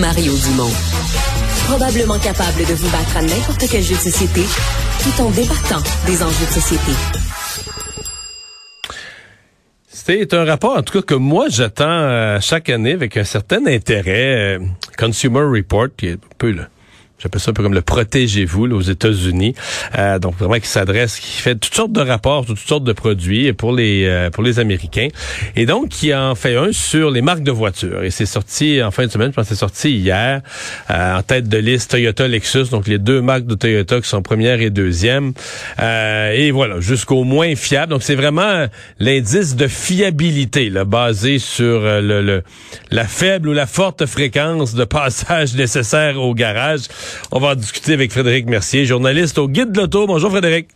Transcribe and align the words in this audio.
Mario 0.00 0.32
Dumont. 0.32 0.70
Probablement 1.68 2.18
capable 2.18 2.58
de 2.66 2.74
vous 2.74 2.90
battre 2.90 3.16
à 3.16 3.22
n'importe 3.22 3.64
quel 3.70 3.82
jeu 3.82 3.94
de 3.94 4.00
société 4.00 4.42
tout 5.02 5.22
en 5.22 5.30
débattant 5.30 5.82
des 6.06 6.22
enjeux 6.22 6.46
de 6.46 6.52
société. 6.52 6.92
C'est 9.88 10.34
un 10.34 10.44
rapport, 10.44 10.76
en 10.76 10.82
tout 10.82 11.00
cas, 11.00 11.02
que 11.02 11.14
moi, 11.14 11.46
j'attends 11.48 11.84
euh, 11.88 12.38
chaque 12.40 12.68
année 12.70 12.92
avec 12.92 13.16
un 13.16 13.24
certain 13.24 13.66
intérêt. 13.66 14.56
Euh, 14.56 14.58
Consumer 14.98 15.40
Report, 15.40 15.88
qui 15.96 16.08
est 16.08 16.12
un 16.12 16.36
peu 16.38 16.50
le 16.52 16.66
J'appelle 17.18 17.40
ça 17.40 17.50
un 17.50 17.54
peu 17.54 17.62
comme 17.62 17.72
le 17.72 17.80
protégez-vous 17.80 18.66
aux 18.72 18.82
États-Unis. 18.82 19.54
Euh, 19.98 20.18
donc 20.18 20.36
vraiment 20.36 20.60
qui 20.60 20.68
s'adresse, 20.68 21.18
qui 21.18 21.40
fait 21.40 21.54
toutes 21.54 21.74
sortes 21.74 21.92
de 21.92 22.02
rapports 22.02 22.44
toutes 22.44 22.58
sortes 22.58 22.84
de 22.84 22.92
produits 22.92 23.52
pour 23.54 23.72
les 23.72 24.04
euh, 24.04 24.28
pour 24.28 24.42
les 24.42 24.58
Américains. 24.58 25.08
Et 25.56 25.64
donc 25.64 25.88
qui 25.88 26.14
en 26.14 26.34
fait 26.34 26.56
un 26.56 26.72
sur 26.72 27.10
les 27.10 27.22
marques 27.22 27.42
de 27.42 27.50
voitures. 27.50 28.04
Et 28.04 28.10
c'est 28.10 28.26
sorti 28.26 28.82
en 28.82 28.90
fin 28.90 29.06
de 29.06 29.10
semaine, 29.10 29.30
je 29.30 29.36
pense 29.36 29.48
c'est 29.48 29.54
sorti 29.54 29.92
hier 29.96 30.42
euh, 30.90 31.16
en 31.16 31.22
tête 31.22 31.48
de 31.48 31.56
liste 31.56 31.90
Toyota, 31.90 32.28
Lexus, 32.28 32.68
donc 32.70 32.86
les 32.86 32.98
deux 32.98 33.22
marques 33.22 33.46
de 33.46 33.54
Toyota 33.54 33.98
qui 33.98 34.08
sont 34.08 34.20
première 34.20 34.60
et 34.60 34.70
deuxième. 34.70 35.32
et 35.78 36.50
voilà, 36.50 36.80
jusqu'au 36.80 37.24
moins 37.24 37.54
fiable. 37.56 37.92
Donc 37.92 38.02
c'est 38.02 38.14
vraiment 38.14 38.66
l'indice 38.98 39.56
de 39.56 39.68
fiabilité 39.68 40.68
là, 40.68 40.84
basé 40.84 41.38
sur 41.38 41.80
le, 41.80 42.20
le 42.20 42.42
la 42.90 43.04
faible 43.04 43.48
ou 43.48 43.52
la 43.52 43.66
forte 43.66 44.04
fréquence 44.04 44.74
de 44.74 44.84
passage 44.84 45.54
nécessaire 45.56 46.20
au 46.20 46.34
garage. 46.34 46.82
On 47.32 47.38
va 47.38 47.48
en 47.48 47.54
discuter 47.54 47.94
avec 47.94 48.12
Frédéric 48.12 48.46
Mercier, 48.46 48.84
journaliste 48.84 49.38
au 49.38 49.48
Guide 49.48 49.72
de 49.72 49.80
l'Auto. 49.80 50.06
Bonjour 50.06 50.30
Frédéric. 50.30 50.68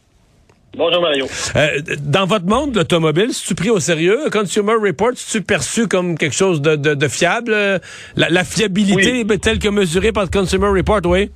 Bonjour 0.76 1.02
Mario. 1.02 1.26
Euh, 1.56 1.80
dans 2.00 2.26
votre 2.26 2.46
monde 2.46 2.72
de 2.72 2.78
l'automobile, 2.78 3.30
si 3.32 3.48
tu 3.48 3.54
pris 3.56 3.70
au 3.70 3.80
sérieux, 3.80 4.30
Consumer 4.30 4.74
Report, 4.74 5.12
si 5.14 5.38
tu 5.38 5.44
perçu 5.44 5.88
comme 5.88 6.16
quelque 6.16 6.34
chose 6.34 6.62
de, 6.62 7.08
fiable? 7.08 7.80
La, 8.16 8.44
fiabilité 8.44 9.26
telle 9.38 9.58
que 9.58 9.68
mesurée 9.68 10.12
par 10.12 10.24
le 10.24 10.28
Consumer 10.28 10.68
Report, 10.68 11.00
oui? 11.06 11.30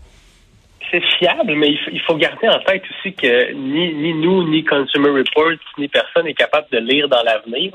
C'est 0.91 1.03
fiable, 1.19 1.55
mais 1.56 1.70
il 1.92 2.01
faut 2.06 2.14
garder 2.17 2.48
en 2.48 2.61
tête 2.61 2.83
aussi 2.91 3.12
que 3.14 3.53
ni, 3.55 4.14
nous, 4.14 4.48
ni 4.48 4.62
Consumer 4.64 5.11
Report, 5.11 5.58
ni 5.79 5.89
personne 5.89 6.27
n'est 6.27 6.34
capable 6.34 6.69
de 6.70 6.79
lire 6.79 7.08
dans 7.08 7.23
l'avenir. 7.25 7.73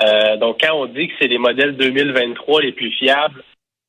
Euh, 0.00 0.36
donc, 0.38 0.58
quand 0.62 0.74
on 0.74 0.86
dit 0.86 1.08
que 1.08 1.14
c'est 1.20 1.28
les 1.28 1.38
modèles 1.38 1.76
2023 1.76 2.62
les 2.62 2.72
plus 2.72 2.90
fiables, 2.92 3.42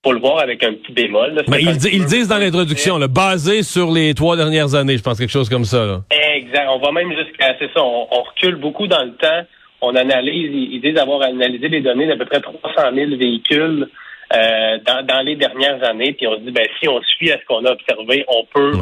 faut 0.08 0.14
le 0.14 0.20
voir 0.20 0.40
avec 0.40 0.64
un 0.64 0.74
petit 0.74 0.94
bémol. 0.94 1.44
Mais 1.50 1.62
ils, 1.62 1.94
ils, 1.94 2.06
disent 2.06 2.30
dans 2.30 2.38
l'introduction, 2.38 2.98
basé 3.10 3.62
sur 3.62 3.92
les 3.92 4.14
trois 4.14 4.38
dernières 4.38 4.74
années, 4.74 4.98
je 4.98 5.04
pense 5.04 5.18
quelque 5.18 5.32
chose 5.32 5.50
comme 5.50 5.66
ça. 5.66 6.02
Exact. 6.12 6.68
On 6.70 6.80
va 6.80 6.92
même 6.94 7.12
jusqu'à 7.14 7.56
c'est 7.60 7.72
ça. 7.74 7.84
On, 7.84 8.24
recule 8.24 8.56
beaucoup 8.56 8.88
dans 8.88 9.04
le 9.04 9.14
temps. 9.16 9.42
On 9.82 9.96
analyse. 9.96 10.50
Ils, 10.72 10.80
disent 10.80 10.98
avoir 10.98 11.22
analysé 11.24 11.68
les 11.68 11.82
données 11.82 12.08
d'à 12.08 12.16
peu 12.16 12.26
près 12.26 12.40
300 12.40 12.56
000 12.94 13.18
véhicules 13.18 13.90
euh, 14.34 14.78
dans, 14.86 15.26
les 15.26 15.36
dernières 15.36 15.84
années. 15.84 16.14
Puis 16.14 16.26
on 16.28 16.36
se 16.36 16.42
dit, 16.42 16.52
ben 16.52 16.68
si 16.80 16.88
on 16.88 17.02
suit 17.02 17.32
à 17.32 17.40
ce 17.40 17.46
qu'on 17.46 17.66
a 17.66 17.72
observé, 17.72 18.24
on 18.28 18.46
peut. 18.46 18.74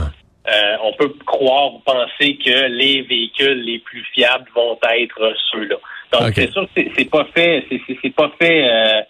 Euh, 0.47 0.75
on 0.83 0.93
peut 0.93 1.11
croire 1.25 1.73
ou 1.73 1.79
penser 1.79 2.37
que 2.37 2.67
les 2.67 3.01
véhicules 3.01 3.63
les 3.63 3.79
plus 3.79 4.05
fiables 4.13 4.45
vont 4.55 4.77
être 4.95 5.33
ceux-là. 5.51 5.77
Donc 6.13 6.33
c'est 6.35 6.51
sûr 6.51 6.67
que 6.75 6.81
c'est 6.95 7.09
pas 7.09 7.25
fait, 7.33 7.65
c'est 8.03 8.15
pas 8.15 8.31
fait 8.39 8.63
euh, 8.63 9.01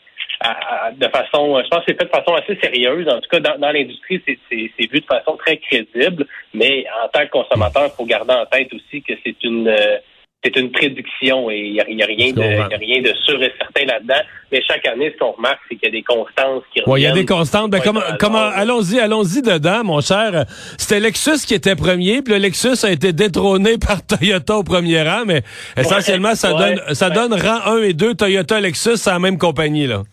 de 0.98 1.08
façon, 1.08 1.62
je 1.64 1.68
pense 1.70 1.80
que 1.80 1.86
c'est 1.88 2.00
fait 2.00 2.06
de 2.06 2.10
façon 2.10 2.34
assez 2.36 2.58
sérieuse. 2.62 3.08
En 3.08 3.20
tout 3.20 3.30
cas, 3.30 3.40
dans, 3.40 3.72
l'industrie, 3.72 4.22
c'est 4.26 4.92
vu 4.92 5.00
de 5.00 5.06
façon 5.06 5.36
très 5.38 5.58
crédible. 5.58 6.26
Mais 6.54 6.86
en 7.04 7.08
tant 7.10 7.26
que 7.26 7.32
consommateur, 7.32 7.86
il 7.86 7.96
faut 7.96 8.06
garder 8.06 8.34
en 8.34 8.46
tête 8.46 8.74
aussi 8.74 9.02
que 9.02 9.14
c'est 9.24 9.44
une 9.44 9.68
euh, 9.68 9.98
c'est 10.46 10.56
une 10.58 10.72
prédiction 10.72 11.50
et 11.50 11.58
il 11.58 11.74
n'y 11.74 12.04
a, 12.04 12.06
rien 12.06 12.32
de 12.32 12.42
a 12.42 12.78
rien 12.78 13.02
de 13.02 13.12
sûr 13.26 13.42
et 13.42 13.52
certain 13.58 13.86
là-dedans. 13.86 14.22
Mais 14.52 14.62
chaque 14.62 14.86
année, 14.86 15.12
ce 15.12 15.18
qu'on 15.18 15.32
remarque, 15.32 15.60
c'est 15.68 15.76
qu'il 15.76 15.86
y 15.86 15.92
a 15.92 15.92
des 15.92 16.04
constantes 16.04 16.64
qui 16.72 16.82
reviennent. 16.82 16.98
il 16.98 17.02
y 17.02 17.08
a 17.08 17.14
des 17.14 17.26
constantes. 17.26 17.72
Ben, 17.72 17.82
comment, 17.84 18.02
comment, 18.20 18.38
allons-y, 18.54 19.00
allons-y 19.00 19.42
dedans, 19.42 19.84
mon 19.84 20.02
cher. 20.02 20.46
C'était 20.78 21.00
Lexus 21.00 21.48
qui 21.48 21.56
était 21.56 21.76
premier, 21.76 22.22
puis 22.22 22.34
le 22.34 22.40
Lexus 22.40 22.86
a 22.86 22.92
été 22.92 23.12
détrôné 23.12 23.78
par 23.88 24.06
Toyota 24.06 24.58
au 24.58 24.64
premier 24.64 25.02
rang, 25.02 25.24
mais 25.26 25.42
essentiellement, 25.76 26.36
ça 26.36 26.54
donne 26.54 26.80
ça 26.94 27.10
donne 27.10 27.34
rang 27.34 27.78
1 27.78 27.82
et 27.82 27.94
2 27.94 28.14
Toyota 28.14 28.60
Lexus 28.60 29.08
à 29.08 29.14
la 29.14 29.20
même 29.20 29.40
compagnie, 29.40 29.88
là 29.88 30.04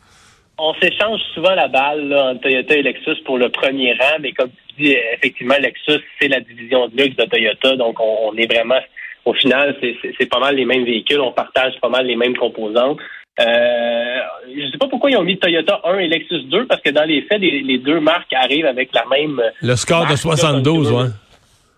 on 0.59 0.75
s'échange 0.75 1.21
souvent 1.35 1.55
la 1.55 1.69
balle 1.69 2.09
là, 2.09 2.31
entre 2.31 2.43
Toyota 2.43 2.77
et 2.77 2.83
Lexus 2.83 3.17
pour 3.25 3.39
le 3.39 3.49
premier 3.49 3.93
rang, 3.95 4.19
mais 4.21 4.33
comme 4.33 4.51
tu 4.51 4.85
dis, 4.85 4.97
effectivement, 5.15 5.57
Lexus, 5.59 6.01
c'est 6.21 6.29
la 6.29 6.41
division 6.41 6.89
de 6.89 6.97
luxe 6.97 7.17
de 7.17 7.25
Toyota, 7.25 7.77
donc 7.77 7.99
on, 8.01 8.35
est 8.37 8.53
vraiment, 8.53 8.81
au 9.25 9.33
final, 9.35 9.77
c'est 9.81 10.29
pas 10.29 10.41
mal 10.41 10.57
les 10.57 10.65
mêmes 10.65 10.85
véhicules, 10.85 11.21
on 11.21 11.33
partage 11.33 11.75
pas 11.81 11.89
mal 11.89 12.07
les 12.07 12.17
mêmes 12.17 12.37
composantes. 12.37 12.99
Euh, 13.41 14.19
je 14.55 14.71
sais 14.71 14.79
pas 14.79 14.89
pourquoi 14.89 15.11
ils 15.11 15.17
ont 15.17 15.23
mis 15.23 15.39
Toyota 15.39 15.81
1 15.85 15.99
et 15.99 16.09
Lexus 16.09 16.43
2, 16.45 16.67
parce 16.67 16.83
que 16.83 16.91
dans 16.91 17.05
les 17.05 17.23
faits, 17.23 17.41
les, 17.41 17.79
deux 17.79 18.01
marques 18.01 18.33
arrivent 18.35 18.67
avec 18.67 18.91
la 18.95 19.05
même... 19.07 19.41
Le 19.63 19.75
score 19.77 20.07
de 20.07 20.17
72, 20.17 20.93
ouais. 20.93 21.09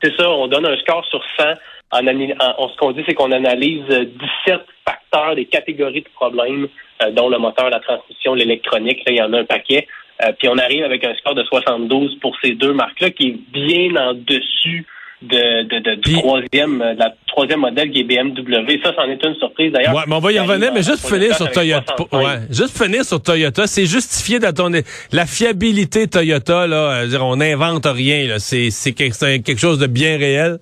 C'est 0.02 0.14
ça, 0.16 0.28
on 0.28 0.48
donne 0.48 0.66
un 0.66 0.76
score 0.78 1.04
sur 1.06 1.22
100. 1.38 1.44
En, 1.92 2.06
en, 2.06 2.68
ce 2.68 2.76
qu'on 2.76 2.90
dit, 2.90 3.04
c'est 3.06 3.14
qu'on 3.14 3.30
analyse 3.30 3.86
17 3.86 4.60
facteurs, 4.84 5.36
des 5.36 5.44
catégories 5.44 6.02
de 6.02 6.08
problèmes 6.14 6.68
dont 7.12 7.28
le 7.28 7.38
moteur, 7.38 7.70
la 7.70 7.80
transmission, 7.80 8.34
l'électronique. 8.34 9.02
il 9.06 9.16
y 9.16 9.22
en 9.22 9.32
a 9.32 9.40
un 9.40 9.44
paquet. 9.44 9.86
Euh, 10.22 10.32
puis 10.38 10.48
on 10.48 10.58
arrive 10.58 10.84
avec 10.84 11.04
un 11.04 11.14
score 11.16 11.34
de 11.34 11.42
72 11.42 12.18
pour 12.20 12.36
ces 12.42 12.52
deux 12.52 12.72
marques-là, 12.72 13.10
qui 13.10 13.28
est 13.28 13.38
bien 13.52 13.96
en 13.96 14.14
dessus 14.14 14.86
de, 15.22 15.62
de, 15.80 15.94
du 15.94 16.12
troisième, 16.18 16.82
euh, 16.82 16.94
la 16.96 17.14
troisième 17.26 17.60
modèle 17.60 17.90
qui 17.90 18.00
est 18.00 18.04
BMW. 18.04 18.80
Ça, 18.82 18.92
c'en 18.94 19.04
est 19.04 19.24
une 19.24 19.34
surprise 19.36 19.72
d'ailleurs. 19.72 19.94
Ouais, 19.94 20.02
mais 20.06 20.14
on 20.14 20.20
va 20.20 20.32
y 20.32 20.38
revenir, 20.38 20.72
mais 20.72 20.82
juste 20.82 21.08
finir 21.08 21.34
sur 21.34 21.50
Toyota. 21.50 21.96
Ouais, 22.12 22.40
juste 22.50 22.80
finir 22.80 23.04
sur 23.04 23.22
Toyota, 23.22 23.66
c'est 23.66 23.86
justifié 23.86 24.38
dans 24.38 24.52
ton 24.52 24.70
la 25.12 25.26
fiabilité 25.26 26.06
Toyota 26.06 26.66
là. 26.66 27.06
Dire, 27.06 27.24
on 27.24 27.36
n'invente 27.36 27.86
rien. 27.86 28.38
C'est 28.38 28.70
c'est 28.70 28.92
quelque 28.92 29.58
chose 29.58 29.78
de 29.78 29.86
bien 29.86 30.18
réel. 30.18 30.58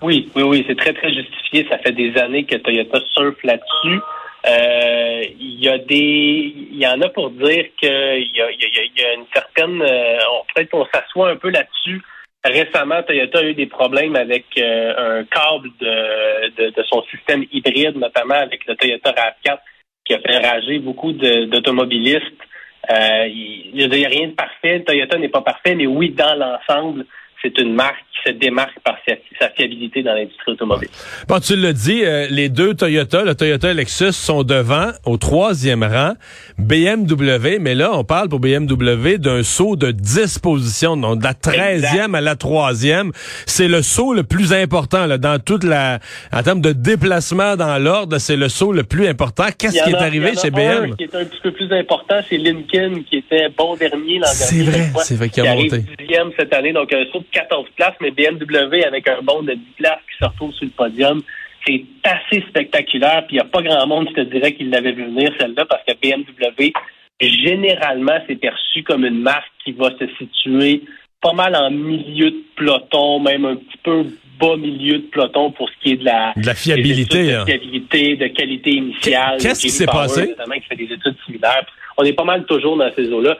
Oui, 0.00 0.30
oui, 0.34 0.42
oui, 0.42 0.64
c'est 0.66 0.76
très 0.76 0.92
très 0.92 1.12
justifié. 1.12 1.66
Ça 1.68 1.78
fait 1.78 1.92
des 1.92 2.16
années 2.16 2.44
que 2.44 2.56
Toyota 2.56 3.00
surfe 3.12 3.42
là-dessus. 3.44 4.00
Euh, 4.44 5.24
il 5.38 5.62
y 5.62 5.68
a 5.68 5.78
des, 5.78 6.54
il 6.72 6.76
y 6.76 6.86
en 6.86 7.00
a 7.00 7.08
pour 7.08 7.30
dire 7.30 7.66
qu'il 7.78 7.88
y 8.34 8.40
a, 8.40 8.50
y, 8.50 8.92
y 8.96 9.04
a, 9.04 9.14
une 9.14 9.26
certaine, 9.32 9.80
euh, 9.80 10.18
peut-être 10.54 10.70
qu'on 10.70 10.86
s'assoit 10.86 11.30
un 11.30 11.36
peu 11.36 11.50
là-dessus. 11.50 12.02
Récemment, 12.44 13.02
Toyota 13.04 13.38
a 13.38 13.44
eu 13.44 13.54
des 13.54 13.66
problèmes 13.66 14.16
avec 14.16 14.46
euh, 14.58 15.20
un 15.20 15.24
câble 15.24 15.70
de, 15.80 16.70
de, 16.70 16.82
son 16.90 17.02
système 17.04 17.44
hybride, 17.52 17.96
notamment 17.96 18.34
avec 18.34 18.66
le 18.66 18.74
Toyota 18.74 19.12
RAV4, 19.12 19.58
qui 20.04 20.14
a 20.14 20.18
fait 20.18 20.38
rager 20.38 20.80
beaucoup 20.80 21.12
d'automobilistes. 21.12 22.42
Euh, 22.90 23.28
il 23.28 23.70
n'y 23.74 24.04
a 24.04 24.08
rien 24.08 24.28
de 24.28 24.32
parfait. 24.32 24.82
Toyota 24.84 25.18
n'est 25.18 25.28
pas 25.28 25.42
parfait, 25.42 25.76
mais 25.76 25.86
oui, 25.86 26.10
dans 26.10 26.34
l'ensemble, 26.34 27.06
c'est 27.42 27.58
une 27.58 27.74
marque 27.74 28.04
qui 28.12 28.30
se 28.30 28.34
démarque 28.36 28.78
par 28.84 28.96
sa, 29.06 29.48
fiabilité 29.50 30.02
dans 30.02 30.14
l'industrie 30.14 30.52
automobile. 30.52 30.88
Bon, 31.28 31.40
tu 31.40 31.56
le 31.56 31.72
dis, 31.72 32.04
euh, 32.04 32.26
les 32.30 32.48
deux 32.48 32.74
Toyota, 32.74 33.24
le 33.24 33.34
Toyota 33.34 33.70
et 33.70 33.74
Lexus, 33.74 34.12
sont 34.12 34.44
devant 34.44 34.90
au 35.04 35.16
troisième 35.16 35.82
rang. 35.82 36.12
BMW, 36.58 37.58
mais 37.60 37.74
là, 37.74 37.90
on 37.92 38.04
parle 38.04 38.28
pour 38.28 38.38
BMW 38.38 39.18
d'un 39.18 39.42
saut 39.42 39.74
de 39.74 39.90
10 39.90 40.38
positions, 40.38 40.96
donc 40.96 41.18
de 41.18 41.24
la 41.24 41.32
13e 41.32 42.14
à 42.14 42.20
la 42.20 42.36
troisième. 42.36 43.10
C'est 43.46 43.68
le 43.68 43.82
saut 43.82 44.14
le 44.14 44.22
plus 44.22 44.52
important 44.52 45.06
là, 45.06 45.18
dans 45.18 45.40
toute 45.40 45.64
la... 45.64 45.98
En 46.32 46.42
termes 46.42 46.60
de 46.60 46.72
déplacement 46.72 47.56
dans 47.56 47.78
l'ordre, 47.78 48.18
c'est 48.18 48.36
le 48.36 48.48
saut 48.48 48.72
le 48.72 48.84
plus 48.84 49.08
important. 49.08 49.46
Qu'est-ce 49.58 49.82
qui 49.82 49.90
est 49.90 49.94
arrivé 49.94 50.32
chez 50.40 50.50
BMW? 50.50 50.94
qui 50.96 51.04
est 51.04 51.14
un 51.14 51.24
petit 51.24 51.40
peu 51.42 51.50
plus 51.50 51.72
important, 51.72 52.20
c'est 52.28 52.38
Lincoln, 52.38 53.02
qui 53.08 53.16
était 53.16 53.48
bon 53.56 53.74
dernier 53.76 54.18
l'an 54.18 54.28
dernier. 54.28 54.34
C'est 54.34 54.62
vrai, 54.62 54.90
c'est 55.02 55.14
vrai 55.16 55.28
qu'il 55.28 55.46
a 55.46 55.54
monté. 55.54 55.84
dixième 55.98 56.30
cette 56.38 56.52
année, 56.54 56.72
donc 56.72 56.92
un 56.92 57.04
saut 57.12 57.18
de 57.18 57.31
14 57.32 57.66
places, 57.76 57.94
mais 58.00 58.10
BMW 58.10 58.84
avec 58.86 59.08
un 59.08 59.22
bond 59.22 59.42
de 59.42 59.54
10 59.54 59.60
places 59.78 60.00
qui 60.10 60.18
se 60.18 60.24
retrouve 60.24 60.52
sur 60.52 60.64
le 60.64 60.70
podium. 60.70 61.22
C'est 61.66 61.84
assez 62.04 62.42
spectaculaire, 62.48 63.24
puis 63.26 63.36
il 63.36 63.40
n'y 63.40 63.40
a 63.40 63.44
pas 63.44 63.62
grand 63.62 63.86
monde 63.86 64.08
qui 64.08 64.14
te 64.14 64.20
dirait 64.20 64.52
qu'il 64.54 64.70
l'avait 64.70 64.92
vu 64.92 65.04
venir, 65.04 65.32
celle-là, 65.38 65.64
parce 65.64 65.82
que 65.84 65.92
BMW, 65.94 66.72
généralement, 67.20 68.18
c'est 68.26 68.36
perçu 68.36 68.82
comme 68.82 69.04
une 69.04 69.20
marque 69.20 69.50
qui 69.64 69.72
va 69.72 69.90
se 69.98 70.06
situer 70.18 70.82
pas 71.20 71.32
mal 71.32 71.54
en 71.54 71.70
milieu 71.70 72.30
de 72.30 72.42
peloton, 72.56 73.20
même 73.20 73.44
un 73.44 73.56
petit 73.56 73.78
peu 73.82 74.04
bas 74.40 74.56
milieu 74.56 74.98
de 74.98 75.04
peloton 75.04 75.52
pour 75.52 75.68
ce 75.68 75.74
qui 75.80 75.92
est 75.92 75.96
de 75.96 76.04
la, 76.04 76.32
de 76.36 76.44
la 76.44 76.54
fiabilité. 76.54 77.26
De, 77.26 77.34
hein. 77.34 77.44
fiabilité, 77.46 78.16
de 78.16 78.26
qualité 78.26 78.70
initiale. 78.72 79.38
Qu'est-ce 79.40 79.62
qui 79.62 79.70
s'est 79.70 79.86
passé? 79.86 80.34
qui 80.34 80.60
fait 80.68 80.76
des 80.76 80.92
études 80.92 81.16
similaires. 81.24 81.64
On 81.96 82.04
est 82.04 82.12
pas 82.12 82.24
mal 82.24 82.44
toujours 82.44 82.76
dans 82.76 82.90
ces 82.94 83.08
eaux-là. 83.12 83.38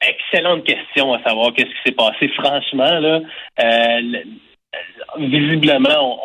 Excellente 0.00 0.64
question 0.64 1.12
à 1.12 1.22
savoir 1.22 1.52
qu'est-ce 1.52 1.70
qui 1.70 1.82
s'est 1.86 1.92
passé. 1.92 2.28
Franchement, 2.36 3.00
là, 3.00 3.20
euh, 3.60 4.00
visiblement, 5.18 6.20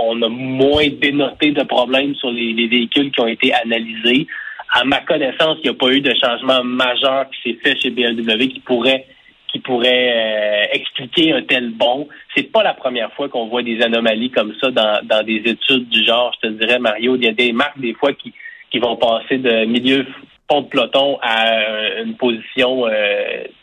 on, 0.00 0.22
a 0.22 0.28
moins 0.28 0.88
dénoté 0.88 1.50
de 1.50 1.62
problèmes 1.64 2.14
sur 2.14 2.30
les, 2.30 2.68
véhicules 2.68 3.10
qui 3.10 3.20
ont 3.20 3.26
été 3.26 3.52
analysés. 3.52 4.26
À 4.72 4.84
ma 4.84 5.00
connaissance, 5.00 5.58
il 5.62 5.70
n'y 5.70 5.76
a 5.76 5.78
pas 5.78 5.90
eu 5.92 6.00
de 6.00 6.14
changement 6.22 6.62
majeur 6.62 7.26
qui 7.30 7.50
s'est 7.50 7.58
fait 7.62 7.80
chez 7.80 7.90
BMW 7.90 8.48
qui 8.48 8.60
pourrait 8.60 9.06
qui 9.48 9.60
pourrait 9.60 10.12
euh, 10.12 10.64
expliquer 10.72 11.32
un 11.32 11.42
tel 11.42 11.70
bond. 11.70 12.08
C'est 12.34 12.50
pas 12.50 12.64
la 12.64 12.74
première 12.74 13.12
fois 13.12 13.28
qu'on 13.28 13.46
voit 13.46 13.62
des 13.62 13.80
anomalies 13.82 14.30
comme 14.30 14.52
ça 14.60 14.72
dans, 14.72 14.98
dans 15.04 15.24
des 15.24 15.42
études 15.46 15.88
du 15.88 16.04
genre. 16.04 16.32
Je 16.42 16.48
te 16.48 16.52
dirais, 16.54 16.80
Mario, 16.80 17.14
il 17.14 17.24
y 17.24 17.28
a 17.28 17.32
des 17.32 17.52
marques 17.52 17.78
des 17.78 17.94
fois 17.94 18.12
qui, 18.14 18.32
qui 18.72 18.80
vont 18.80 18.96
passer 18.96 19.38
de 19.38 19.64
milieu 19.64 20.04
fond 20.54 20.62
de 20.62 20.68
peloton 20.68 21.18
à 21.22 22.00
une 22.02 22.16
position 22.16 22.86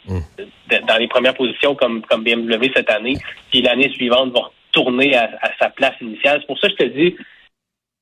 mm. 0.07 0.19
dans 0.87 0.97
les 0.97 1.07
premières 1.07 1.35
positions 1.35 1.75
comme, 1.75 2.01
comme 2.01 2.23
BMW 2.23 2.71
cette 2.75 2.89
année, 2.89 3.17
puis 3.49 3.61
l'année 3.61 3.89
suivante 3.93 4.33
va 4.33 4.51
retourner 4.67 5.15
à, 5.15 5.29
sa 5.59 5.69
place 5.69 5.95
initiale. 6.01 6.39
C'est 6.41 6.47
pour 6.47 6.59
ça 6.59 6.67
que 6.67 6.73
je 6.79 6.85
te 6.85 6.89
dis, 6.89 7.15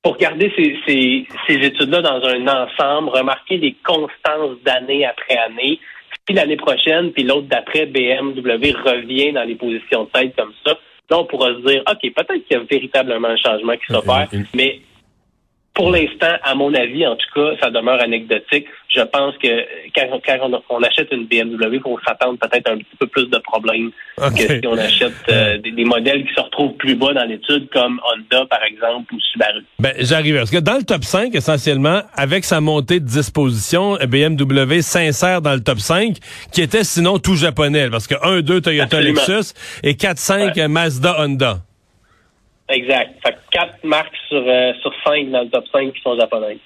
pour 0.02 0.16
garder 0.16 0.52
ces, 0.56 0.78
ces, 0.86 1.26
ces 1.46 1.54
études-là 1.54 2.00
dans 2.02 2.24
un 2.24 2.46
ensemble, 2.46 3.10
remarquer 3.10 3.58
les 3.58 3.76
constances 3.84 4.56
d'année 4.64 5.04
après 5.04 5.36
année, 5.36 5.78
si 6.26 6.34
l'année 6.34 6.56
prochaine, 6.56 7.12
puis 7.12 7.24
l'autre 7.24 7.48
d'après, 7.48 7.86
BMW 7.86 8.72
revient 8.84 9.32
dans 9.32 9.44
les 9.44 9.56
positions 9.56 10.04
de 10.04 10.10
tête 10.10 10.34
comme 10.36 10.52
ça, 10.64 10.78
là, 11.10 11.18
on 11.18 11.24
pourra 11.24 11.48
se 11.48 11.66
dire, 11.66 11.82
OK, 11.90 12.00
peut-être 12.00 12.46
qu'il 12.46 12.56
y 12.56 12.60
a 12.60 12.62
véritablement 12.70 13.28
un 13.28 13.36
changement 13.36 13.74
qui 13.76 13.92
s'opère, 13.92 14.28
mais 14.54 14.80
pour 15.80 15.90
l'instant, 15.92 16.36
à 16.42 16.54
mon 16.54 16.74
avis, 16.74 17.06
en 17.06 17.16
tout 17.16 17.26
cas, 17.34 17.56
ça 17.58 17.70
demeure 17.70 18.02
anecdotique. 18.02 18.66
Je 18.94 19.00
pense 19.00 19.34
que 19.38 19.48
quand, 19.96 20.60
on, 20.68 20.82
achète 20.82 21.08
une 21.10 21.24
BMW, 21.24 21.76
il 21.76 21.80
faut 21.80 21.98
s'attendre 22.06 22.38
peut-être 22.38 22.70
un 22.70 22.76
petit 22.76 22.96
peu 22.98 23.06
plus 23.06 23.26
de 23.30 23.38
problèmes 23.38 23.90
que 24.18 24.60
si 24.60 24.66
on 24.66 24.76
achète 24.76 25.14
euh, 25.30 25.56
des, 25.58 25.84
modèles 25.84 26.26
qui 26.26 26.34
se 26.34 26.40
retrouvent 26.40 26.74
plus 26.74 26.96
bas 26.96 27.14
dans 27.14 27.24
l'étude, 27.24 27.70
comme 27.72 27.98
Honda, 28.04 28.44
par 28.46 28.62
exemple, 28.64 29.14
ou 29.14 29.18
Subaru. 29.32 29.64
Ben, 29.78 29.94
j'arrive. 30.00 30.36
Parce 30.36 30.50
que 30.50 30.58
dans 30.58 30.76
le 30.76 30.82
top 30.82 31.04
5, 31.04 31.34
essentiellement, 31.34 32.02
avec 32.14 32.44
sa 32.44 32.60
montée 32.60 33.00
de 33.00 33.06
disposition, 33.06 33.96
BMW 34.06 34.82
s'insère 34.82 35.40
dans 35.40 35.54
le 35.54 35.60
top 35.60 35.78
5, 35.78 36.16
qui 36.52 36.60
était 36.60 36.84
sinon 36.84 37.18
tout 37.18 37.36
japonais. 37.36 37.88
Parce 37.88 38.06
que 38.06 38.16
1, 38.22 38.42
2, 38.42 38.60
Toyota 38.60 39.00
Lexus 39.00 39.54
et 39.82 39.96
4, 39.96 40.18
5, 40.18 40.56
Mazda, 40.68 41.16
Honda. 41.20 41.60
Exact. 42.70 43.20
Fait 43.24 43.36
quatre 43.50 43.82
marques 43.82 44.16
sur, 44.28 44.44
euh, 44.46 44.72
sur 44.80 44.92
cinq 45.04 45.30
dans 45.30 45.42
le 45.42 45.50
top 45.50 45.66
5 45.72 45.92
qui 45.92 46.00
sont 46.02 46.16
japonaises. 46.18 46.58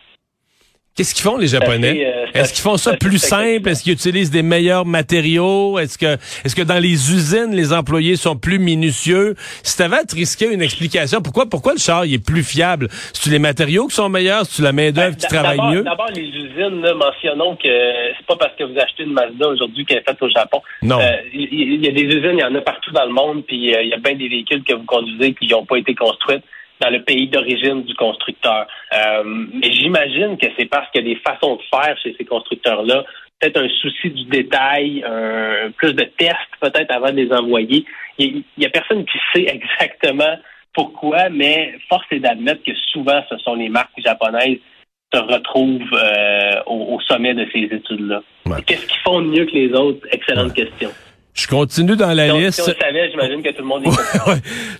Qu'est-ce 0.96 1.12
qu'ils 1.12 1.24
font 1.24 1.36
les 1.36 1.48
Japonais? 1.48 2.06
euh, 2.06 2.26
Est-ce 2.34 2.52
qu'ils 2.52 2.62
font 2.62 2.76
ça 2.76 2.96
plus 2.96 3.18
simple? 3.18 3.68
Est-ce 3.68 3.82
qu'ils 3.82 3.94
utilisent 3.94 4.30
des 4.30 4.44
meilleurs 4.44 4.86
matériaux? 4.86 5.76
Est-ce 5.80 5.98
que 5.98 6.14
est-ce 6.44 6.54
que 6.54 6.62
dans 6.62 6.78
les 6.78 7.12
usines 7.12 7.50
les 7.50 7.72
employés 7.72 8.14
sont 8.14 8.36
plus 8.36 8.60
minutieux? 8.60 9.34
Si 9.64 9.76
tu 9.76 9.82
avais 9.82 9.96
à 9.96 10.04
te 10.04 10.14
risquer 10.14 10.52
une 10.52 10.62
explication, 10.62 11.20
pourquoi 11.20 11.46
pourquoi 11.46 11.72
le 11.72 11.80
char 11.80 12.06
il 12.06 12.14
est 12.14 12.24
plus 12.24 12.44
fiable? 12.44 12.86
C'est 13.12 13.30
les 13.30 13.40
matériaux 13.40 13.88
qui 13.88 13.96
sont 13.96 14.08
meilleurs, 14.08 14.46
c'est 14.46 14.62
la 14.62 14.70
main 14.70 14.92
d'œuvre 14.92 15.16
ben, 15.16 15.16
qui 15.16 15.26
travaille 15.26 15.58
mieux? 15.72 15.82
D'abord 15.82 16.10
les 16.14 16.22
usines, 16.28 16.80
là, 16.80 16.94
mentionnons 16.94 17.56
que 17.56 17.68
c'est 18.16 18.26
pas 18.26 18.36
parce 18.36 18.54
que 18.56 18.62
vous 18.62 18.78
achetez 18.78 19.02
une 19.02 19.14
Mazda 19.14 19.48
aujourd'hui 19.48 19.84
qu'elle 19.84 19.98
est 19.98 20.08
faite 20.08 20.22
au 20.22 20.28
Japon. 20.28 20.62
Non. 20.80 21.00
Euh, 21.00 21.16
il 21.32 21.84
y, 21.84 21.88
a 21.88 21.90
des 21.90 22.02
usines, 22.02 22.38
il 22.38 22.40
y 22.40 22.44
en 22.44 22.54
a 22.54 22.60
partout 22.60 22.92
dans 22.92 23.04
le 23.04 23.12
monde, 23.12 23.42
puis 23.44 23.74
euh, 23.74 23.82
il 23.82 23.88
y 23.88 23.94
a 23.94 23.98
bien 23.98 24.14
des 24.14 24.28
véhicules 24.28 24.62
que 24.62 24.74
vous 24.74 24.84
conduisez 24.84 25.34
qui 25.34 25.48
n'ont 25.48 25.66
pas 25.66 25.76
été 25.76 25.96
construits 25.96 26.38
dans 26.84 26.90
le 26.90 27.02
pays 27.02 27.28
d'origine 27.28 27.82
du 27.82 27.94
constructeur. 27.94 28.66
Euh, 28.92 29.22
mais 29.24 29.72
j'imagine 29.72 30.36
que 30.36 30.46
c'est 30.58 30.66
parce 30.66 30.90
qu'il 30.90 31.06
y 31.06 31.10
a 31.10 31.14
des 31.14 31.20
façons 31.20 31.56
de 31.56 31.62
faire 31.72 31.96
chez 32.02 32.14
ces 32.18 32.24
constructeurs-là, 32.24 33.04
peut-être 33.40 33.60
un 33.60 33.68
souci 33.80 34.10
du 34.10 34.24
détail, 34.24 35.02
un, 35.04 35.70
plus 35.70 35.94
de 35.94 36.04
tests 36.04 36.36
peut-être 36.60 36.90
avant 36.90 37.10
de 37.10 37.16
les 37.16 37.32
envoyer. 37.32 37.84
Il 38.18 38.42
y, 38.58 38.66
a 38.66 38.70
personne 38.70 39.04
qui 39.06 39.18
sait 39.34 39.46
exactement 39.48 40.36
pourquoi, 40.74 41.30
mais 41.30 41.74
force 41.88 42.06
est 42.10 42.20
d'admettre 42.20 42.62
que 42.64 42.74
souvent 42.92 43.22
ce 43.30 43.38
sont 43.38 43.54
les 43.54 43.68
marques 43.68 43.98
japonaises 43.98 44.58
qui 44.58 45.18
se 45.18 45.22
retrouvent 45.22 45.94
euh, 45.94 46.62
au, 46.66 47.00
sommet 47.08 47.34
de 47.34 47.46
ces 47.52 47.60
études-là. 47.60 48.22
Qu'est-ce 48.66 48.86
qu'ils 48.86 49.00
font 49.00 49.22
de 49.22 49.28
mieux 49.28 49.46
que 49.46 49.52
les 49.52 49.72
autres? 49.72 50.06
Excellente 50.10 50.52
question. 50.52 50.90
Je 51.34 51.48
continue 51.48 51.96
dans 51.96 52.12
la 52.12 52.28
liste. 52.28 52.62
Si 52.62 52.70
on 52.70 52.80
savait, 52.80 53.10
j'imagine 53.10 53.42
que 53.42 53.50
tout 53.50 53.62
le 53.62 53.64
monde 53.64 53.84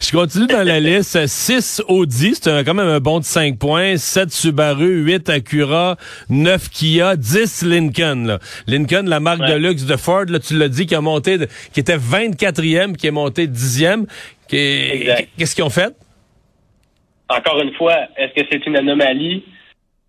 Je 0.00 0.12
continue 0.12 0.46
dans 0.46 0.62
la 0.64 0.78
liste. 0.80 1.26
6 1.26 1.82
Audi, 1.88 2.36
c'est 2.40 2.64
quand 2.64 2.74
même 2.74 2.86
un 2.86 3.00
bon 3.00 3.18
de 3.18 3.24
5 3.24 3.58
points. 3.58 3.96
7 3.96 4.30
Subaru, 4.30 5.02
8 5.02 5.30
Acura, 5.30 5.96
9 6.30 6.70
Kia, 6.70 7.16
10 7.16 7.64
Lincoln. 7.64 8.38
Lincoln, 8.68 9.02
la 9.06 9.18
marque 9.18 9.40
de 9.40 9.54
luxe 9.54 9.84
de 9.84 9.96
Ford, 9.96 10.26
là, 10.28 10.38
tu 10.38 10.56
l'as 10.56 10.68
dit, 10.68 10.86
qui 10.86 10.94
a 10.94 11.00
monté, 11.00 11.38
qui 11.72 11.80
était 11.80 11.96
24e, 11.96 12.94
qui 12.94 13.08
est 13.08 13.10
monté 13.10 13.48
10e. 13.48 14.06
Qu'est-ce 14.46 15.56
qu'ils 15.56 15.64
ont 15.64 15.70
fait? 15.70 15.92
Encore 17.28 17.60
une 17.62 17.72
fois, 17.74 17.96
est-ce 18.16 18.40
que 18.40 18.46
c'est 18.52 18.64
une 18.64 18.76
anomalie? 18.76 19.42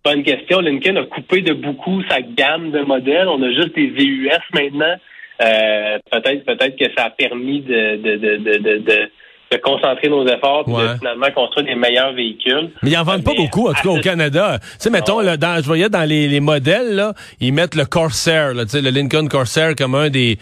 Bonne 0.04 0.22
question. 0.22 0.60
Lincoln 0.60 0.94
a 0.94 1.06
coupé 1.06 1.40
de 1.42 1.54
beaucoup 1.54 2.04
sa 2.08 2.20
gamme 2.22 2.70
de 2.70 2.82
modèles. 2.82 3.26
On 3.26 3.42
a 3.42 3.50
juste 3.50 3.74
des 3.74 3.88
VUS 3.88 4.30
maintenant. 4.54 4.94
Euh, 5.42 5.98
peut-être 6.10 6.44
peut-être 6.44 6.76
que 6.78 6.86
ça 6.96 7.06
a 7.06 7.10
permis 7.10 7.60
de, 7.60 7.96
de, 7.96 8.16
de, 8.16 8.78
de, 8.78 9.10
de 9.52 9.56
concentrer 9.58 10.08
nos 10.08 10.26
efforts 10.26 10.64
et 10.66 10.72
de 10.72 10.98
finalement 10.98 11.30
construire 11.34 11.66
des 11.66 11.74
meilleurs 11.74 12.12
véhicules. 12.12 12.70
Mais 12.82 12.90
ils 12.90 12.96
en 12.96 13.04
vendent 13.04 13.22
pas 13.22 13.34
beaucoup, 13.34 13.68
en 13.68 13.74
tout 13.74 13.82
cas 13.82 13.98
au 13.98 14.00
Canada. 14.00 14.58
Tu 14.60 14.66
sais, 14.78 14.90
mettons, 14.90 15.20
là, 15.20 15.36
dans, 15.36 15.56
je 15.62 15.66
voyais 15.66 15.88
dans 15.88 16.08
les, 16.08 16.26
les 16.26 16.40
modèles, 16.40 16.94
là, 16.96 17.12
ils 17.40 17.52
mettent 17.52 17.74
le 17.76 17.84
Corsair, 17.84 18.54
là, 18.54 18.64
le 18.72 18.90
Lincoln 18.90 19.28
Corsair 19.28 19.74
comme 19.76 19.94
un 19.94 20.10
des 20.10 20.38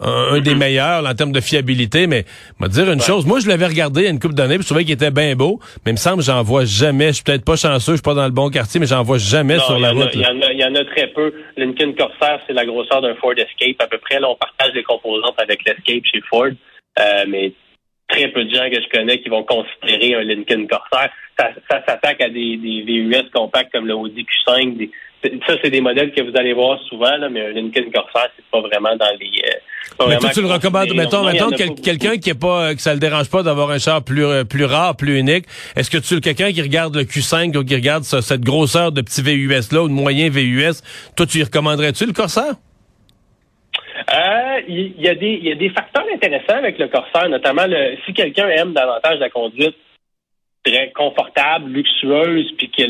un, 0.00 0.40
des 0.40 0.54
meilleurs 0.54 1.04
en 1.04 1.14
termes 1.14 1.32
de 1.32 1.40
fiabilité, 1.40 2.06
mais 2.06 2.24
me 2.60 2.68
dire 2.68 2.90
une 2.90 3.00
chose, 3.00 3.26
moi 3.26 3.40
je 3.40 3.48
l'avais 3.48 3.66
regardé 3.66 4.02
il 4.02 4.04
y 4.04 4.06
a 4.06 4.10
une 4.10 4.20
couple 4.20 4.34
d'années, 4.34 4.56
je 4.60 4.64
trouvais 4.64 4.84
qu'il 4.84 4.94
était 4.94 5.10
bien 5.10 5.34
beau, 5.34 5.58
mais 5.84 5.90
il 5.90 5.94
me 5.94 5.98
semble 5.98 6.18
que 6.18 6.24
j'en 6.24 6.42
vois 6.42 6.64
jamais, 6.64 7.08
je 7.08 7.14
suis 7.14 7.24
peut-être 7.24 7.44
pas 7.44 7.56
chanceux, 7.56 7.92
je 7.92 7.96
suis 7.96 8.02
pas 8.02 8.14
dans 8.14 8.24
le 8.24 8.30
bon 8.30 8.50
quartier, 8.50 8.80
mais 8.80 8.86
j'en 8.86 9.02
vois 9.02 9.18
jamais 9.18 9.58
sur 9.58 9.78
la 9.78 9.90
route. 9.90 10.10
Il 10.14 10.20
y, 10.20 10.64
en 10.64 10.74
a 10.74 10.84
très 10.84 11.08
peu. 11.08 11.32
Lincoln 11.56 11.92
Corsair, 11.96 12.40
c'est 12.46 12.52
la 12.52 12.64
grosseur 12.64 13.00
d'un 13.00 13.14
Ford 13.16 13.32
Escape 13.32 13.80
à 13.80 13.86
peu 13.86 13.98
près. 13.98 14.20
Là, 14.20 14.28
on 14.28 14.36
partage 14.36 14.72
les 14.74 14.82
composantes 14.82 15.40
avec 15.40 15.64
l'Escape 15.64 16.04
chez 16.04 16.20
Ford, 16.28 16.46
euh, 16.46 17.24
mais 17.28 17.52
très 18.08 18.28
peu 18.28 18.44
de 18.44 18.54
gens 18.54 18.68
que 18.70 18.80
je 18.80 18.88
connais 18.88 19.20
qui 19.20 19.28
vont 19.28 19.44
considérer 19.44 20.14
un 20.14 20.22
Lincoln 20.22 20.66
Corsair. 20.66 21.10
Ça, 21.38 21.50
s'attaque 21.86 22.20
à 22.20 22.28
des, 22.28 22.56
des 22.56 22.82
VUS 22.82 23.30
compacts 23.32 23.72
comme 23.72 23.86
le 23.86 23.94
Audi 23.94 24.24
Q5, 24.24 24.76
des, 24.76 24.90
ça, 25.22 25.54
c'est 25.62 25.70
des 25.70 25.80
modèles 25.80 26.12
que 26.12 26.22
vous 26.22 26.36
allez 26.36 26.52
voir 26.52 26.80
souvent, 26.84 27.16
là, 27.16 27.28
mais 27.28 27.46
un 27.46 27.50
Lincoln 27.50 27.90
Corsair, 27.92 28.30
c'est 28.36 28.44
pas 28.50 28.60
vraiment 28.60 28.94
dans 28.96 29.10
les. 29.18 29.32
Euh, 29.44 29.58
mais 30.06 30.18
toi, 30.18 30.30
tu 30.30 30.42
le 30.42 30.48
recommandes, 30.48 30.94
mettons, 30.94 31.24
mettons 31.24 31.50
quelqu'un 31.50 32.18
qui 32.18 32.30
est 32.30 32.38
pas, 32.38 32.74
que 32.74 32.80
ça 32.80 32.94
le 32.94 33.00
dérange 33.00 33.28
pas 33.30 33.42
d'avoir 33.42 33.70
un 33.70 33.78
char 33.78 34.02
plus 34.02 34.24
euh, 34.24 34.44
plus 34.44 34.64
rare, 34.64 34.96
plus 34.96 35.18
unique. 35.18 35.46
Est-ce 35.76 35.90
que 35.90 35.98
tu 35.98 36.16
es 36.16 36.20
quelqu'un 36.20 36.52
qui 36.52 36.62
regarde 36.62 36.94
le 36.94 37.02
Q5 37.02 37.56
ou 37.56 37.64
qui 37.64 37.74
regarde 37.74 38.04
cette 38.04 38.42
grosseur 38.42 38.92
de 38.92 39.00
petit 39.00 39.22
VUS 39.22 39.72
là 39.72 39.82
ou 39.82 39.88
de 39.88 39.92
moyen 39.92 40.30
VUS, 40.30 40.82
toi, 41.16 41.26
tu 41.26 41.38
y 41.38 41.42
recommanderais-tu 41.42 42.06
le 42.06 42.12
Corsair? 42.12 42.54
Euh, 44.14 44.60
il 44.68 44.94
y, 44.98 45.08
a 45.08 45.14
des 45.14 45.38
il 45.42 45.48
y 45.48 45.52
a 45.52 45.56
des 45.56 45.70
facteurs 45.70 46.04
intéressants 46.14 46.56
avec 46.58 46.78
le 46.78 46.88
Corsair, 46.88 47.28
notamment 47.28 47.66
le, 47.66 47.96
si 48.06 48.14
quelqu'un 48.14 48.48
aime 48.48 48.72
davantage 48.72 49.18
la 49.18 49.28
conduite 49.28 49.76
très 50.64 50.90
confortable, 50.92 51.70
luxueuse, 51.70 52.52
puis 52.56 52.70
que 52.70 52.82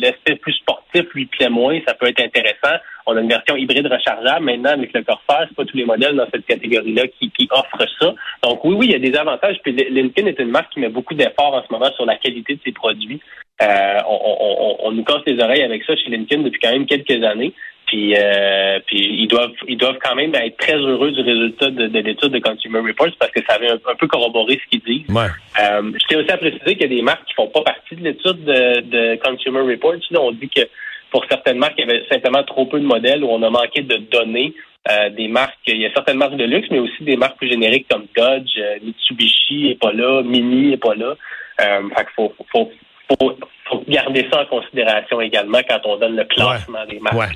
l'aspect 0.00 0.36
plus 0.36 0.54
sportif 0.54 1.04
lui 1.14 1.26
plaît 1.26 1.50
moins, 1.50 1.78
ça 1.86 1.94
peut 1.94 2.06
être 2.06 2.22
intéressant. 2.22 2.76
On 3.06 3.16
a 3.16 3.20
une 3.20 3.28
version 3.28 3.56
hybride 3.56 3.86
rechargeable 3.86 4.44
maintenant 4.44 4.70
avec 4.70 4.92
le 4.92 5.02
Corsair. 5.02 5.46
C'est 5.48 5.56
pas 5.56 5.64
tous 5.64 5.76
les 5.76 5.84
modèles 5.84 6.16
dans 6.16 6.26
cette 6.32 6.46
catégorie-là 6.46 7.04
qui, 7.08 7.30
offrent 7.50 7.88
ça. 8.00 8.14
Donc 8.42 8.64
oui, 8.64 8.74
oui, 8.74 8.86
il 8.86 8.92
y 8.92 8.94
a 8.94 9.10
des 9.10 9.16
avantages. 9.16 9.58
Puis 9.62 9.72
Lincoln 9.72 10.26
est 10.26 10.38
une 10.40 10.50
marque 10.50 10.72
qui 10.72 10.80
met 10.80 10.88
beaucoup 10.88 11.14
d'efforts 11.14 11.54
en 11.54 11.62
ce 11.62 11.72
moment 11.72 11.92
sur 11.92 12.06
la 12.06 12.16
qualité 12.16 12.54
de 12.54 12.60
ses 12.64 12.72
produits. 12.72 13.20
Euh, 13.62 13.98
on, 14.06 14.78
on, 14.84 14.92
nous 14.92 15.04
casse 15.04 15.22
les 15.26 15.42
oreilles 15.42 15.62
avec 15.62 15.82
ça 15.84 15.96
chez 15.96 16.10
Lincoln 16.10 16.42
depuis 16.42 16.60
quand 16.60 16.72
même 16.72 16.86
quelques 16.86 17.22
années. 17.24 17.54
Puis, 17.86 18.14
euh, 18.16 18.80
puis 18.86 18.98
ils 18.98 19.28
doivent 19.28 19.52
ils 19.68 19.76
doivent 19.76 19.98
quand 20.02 20.16
même 20.16 20.34
être 20.34 20.56
très 20.56 20.76
heureux 20.76 21.12
du 21.12 21.20
résultat 21.20 21.70
de, 21.70 21.86
l'étude 21.86 22.32
de 22.32 22.38
Consumer 22.40 22.80
Reports 22.80 23.14
parce 23.18 23.30
que 23.30 23.40
ça 23.48 23.54
avait 23.54 23.70
un, 23.70 23.94
peu 23.98 24.06
corroboré 24.06 24.60
ce 24.62 24.70
qu'ils 24.70 24.82
disent. 24.82 25.14
Ouais. 25.14 25.28
Euh, 25.60 25.92
je 25.94 26.06
tiens 26.08 26.18
aussi 26.18 26.30
à 26.30 26.36
préciser 26.36 26.74
qu'il 26.74 26.82
y 26.82 26.92
a 26.92 26.96
des 26.96 27.02
marques 27.02 27.24
qui 27.26 27.34
font 27.34 27.48
pas 27.48 27.62
partie 27.62 27.94
de 27.94 28.02
l'étude 28.02 28.44
de, 28.44 28.80
de, 28.80 29.16
Consumer 29.22 29.60
Reports. 29.60 30.02
Là, 30.10 30.20
on 30.20 30.32
dit 30.32 30.48
que 30.48 30.62
pour 31.10 31.24
certaines 31.30 31.58
marques, 31.58 31.74
il 31.78 31.86
y 31.86 31.90
avait 31.90 32.04
simplement 32.10 32.42
trop 32.42 32.66
peu 32.66 32.80
de 32.80 32.84
modèles 32.84 33.22
ou 33.22 33.28
on 33.28 33.42
a 33.42 33.50
manqué 33.50 33.82
de 33.82 33.96
données. 33.96 34.52
Euh, 34.88 35.10
des 35.10 35.26
marques, 35.26 35.58
il 35.66 35.78
y 35.78 35.86
a 35.86 35.92
certaines 35.92 36.18
marques 36.18 36.36
de 36.36 36.44
luxe, 36.44 36.68
mais 36.70 36.78
aussi 36.78 37.02
des 37.02 37.16
marques 37.16 37.38
plus 37.38 37.48
génériques 37.48 37.88
comme 37.90 38.06
Dodge, 38.16 38.56
euh, 38.58 38.78
Mitsubishi 38.82 39.70
est 39.70 39.80
pas 39.80 39.92
là, 39.92 40.22
Mini 40.22 40.74
est 40.74 40.76
pas 40.76 40.94
là. 40.94 41.16
Euh, 41.60 41.88
fait 41.96 42.06
faut, 42.14 42.32
faut, 42.52 42.70
faut, 43.08 43.38
faut 43.68 43.82
garder 43.88 44.26
ça 44.30 44.42
en 44.42 44.46
considération 44.46 45.20
également 45.20 45.58
quand 45.68 45.80
on 45.84 45.98
donne 45.98 46.16
le 46.16 46.24
classement 46.24 46.84
des 46.88 47.00
marques. 47.00 47.16
Ouais. 47.16 47.26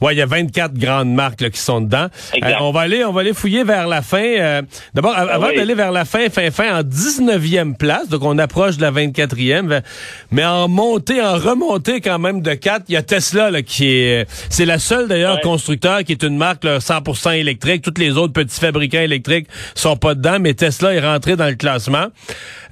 ouais, 0.00 0.14
il 0.14 0.18
y 0.18 0.22
a 0.22 0.26
24 0.26 0.74
grandes 0.74 1.12
marques 1.12 1.40
là, 1.40 1.50
qui 1.50 1.58
sont 1.58 1.80
dedans. 1.80 2.06
Euh, 2.34 2.52
on 2.60 2.70
va 2.70 2.80
aller 2.80 3.04
on 3.04 3.12
va 3.12 3.22
aller 3.22 3.34
fouiller 3.34 3.64
vers 3.64 3.88
la 3.88 4.02
fin. 4.02 4.22
Euh, 4.22 4.62
d'abord 4.94 5.14
ah 5.16 5.22
avant 5.22 5.48
d'aller 5.48 5.74
vers 5.74 5.92
la 5.92 6.04
fin 6.04 6.28
fin 6.28 6.50
fin 6.50 6.78
en 6.78 6.82
19e 6.82 7.76
place, 7.76 8.08
donc 8.08 8.24
on 8.24 8.38
approche 8.38 8.76
de 8.76 8.82
la 8.82 8.92
24e 8.92 9.82
mais 10.30 10.44
en 10.44 10.68
montée 10.68 11.22
en 11.22 11.34
remontée 11.34 12.00
quand 12.00 12.18
même 12.18 12.42
de 12.42 12.54
4, 12.54 12.84
il 12.88 12.94
y 12.94 12.96
a 12.96 13.02
Tesla 13.02 13.50
là, 13.50 13.62
qui 13.62 13.88
est 13.88 14.26
c'est 14.50 14.66
la 14.66 14.78
seule 14.78 15.08
d'ailleurs 15.08 15.40
constructeur 15.40 16.04
qui 16.04 16.12
est 16.12 16.22
une 16.22 16.36
marque 16.36 16.64
100% 16.64 17.38
électrique, 17.38 17.82
toutes 17.82 17.98
les 17.98 18.16
autres 18.16 18.32
petits 18.32 18.60
fabricants 18.60 19.00
électriques 19.00 19.48
sont 19.74 19.96
pas 19.96 20.14
dedans 20.14 20.38
mais 20.40 20.54
Tesla 20.54 20.94
est 20.94 21.00
rentré 21.00 21.36
dans 21.36 21.48
le 21.48 21.54
classement. 21.54 22.06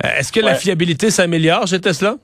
Euh, 0.05 0.09
est-ce 0.19 0.33
que 0.33 0.41
la 0.41 0.55
fiabilité 0.55 1.11
s'améliore 1.11 1.67
chez 1.67 1.81
Tesla? 1.81 2.17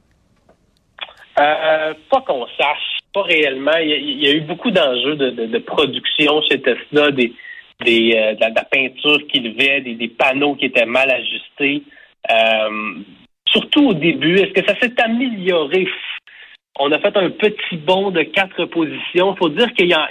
Euh, 1.39 1.95
pas 2.11 2.21
qu'on 2.23 2.47
sache, 2.59 2.99
pas 3.13 3.23
réellement. 3.23 3.77
Il 3.79 4.23
y 4.23 4.27
a, 4.27 4.33
eu 4.33 4.41
beaucoup 4.41 4.71
d'enjeux 4.71 5.17
de, 5.17 5.59
production 5.59 6.41
chez 6.43 6.61
Tesla, 6.61 7.11
des, 7.11 7.33
euh, 7.83 8.35
de, 8.35 8.41
la, 8.41 8.65
peinture 8.65 9.27
qui 9.29 9.41
levait, 9.41 9.83
des, 9.83 9.95
des, 9.95 10.09
panneaux 10.09 10.55
qui 10.55 10.67
étaient 10.67 10.87
mal 10.87 11.11
ajustés. 11.11 11.83
Euh, 12.31 12.95
surtout 13.49 13.89
au 13.89 13.95
début, 13.95 14.37
est-ce 14.39 14.53
que 14.53 14.67
ça 14.67 14.79
s'est 14.81 15.01
amélioré? 15.03 15.87
On 16.79 16.91
a 16.93 16.99
fait 16.99 17.17
un 17.17 17.31
petit 17.31 17.77
bond 17.77 18.11
de 18.11 18.23
quatre 18.23 18.65
positions. 18.67 19.35
Il 19.35 19.39
faut 19.39 19.49
dire 19.51 19.73
qu'il 19.75 19.89
y 19.89 19.95
a, 19.95 20.09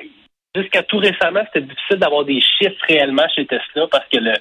jusqu'à 0.56 0.84
tout 0.84 0.98
récemment, 0.98 1.42
c'était 1.46 1.68
difficile 1.68 1.98
d'avoir 1.98 2.24
des 2.24 2.40
chiffres 2.42 2.82
réellement 2.88 3.28
chez 3.36 3.46
Tesla 3.46 3.88
parce 3.92 4.08
que 4.12 4.20
le, 4.20 4.34